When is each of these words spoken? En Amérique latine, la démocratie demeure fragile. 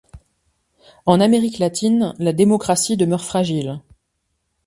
En 1.05 1.19
Amérique 1.21 1.59
latine, 1.59 2.15
la 2.17 2.33
démocratie 2.33 2.97
demeure 2.97 3.23
fragile. 3.23 3.83